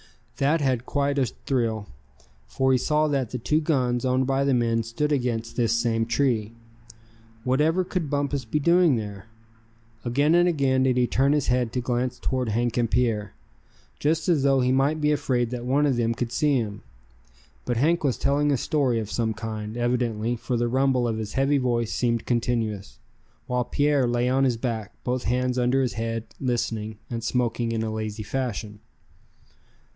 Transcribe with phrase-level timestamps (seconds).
[0.35, 1.85] Thad had quite a thrill,
[2.47, 6.07] for he saw that the two guns owned by the men stood against this same
[6.07, 6.53] tree.
[7.43, 9.27] Whatever could Bumpus be doing there?
[10.03, 13.35] Again and again did he turn his head to glance toward Hank and Pierre,
[13.99, 16.81] just as though he might be afraid that one of them could see him.
[17.63, 21.33] But Hank was telling a story of some kind, evidently, for the rumble of his
[21.33, 22.97] heavy voice seemed continuous;
[23.45, 27.83] while Pierre lay on his back, both hands under his head, listening, and smoking in
[27.83, 28.79] a lazy fashion.